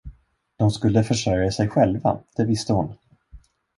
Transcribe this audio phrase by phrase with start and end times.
[0.55, 2.93] De skulle försörja sig själva, det visste hon.